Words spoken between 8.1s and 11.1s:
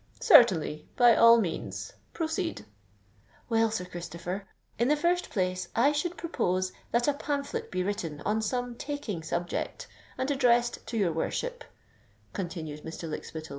on some taking subject, and addressed to